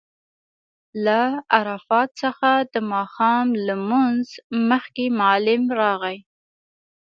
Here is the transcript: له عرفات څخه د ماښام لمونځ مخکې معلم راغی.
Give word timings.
له 1.05 1.21
عرفات 1.57 2.09
څخه 2.21 2.49
د 2.73 2.75
ماښام 2.91 3.47
لمونځ 3.67 4.27
مخکې 4.69 5.05
معلم 5.19 5.63
راغی. 5.79 6.17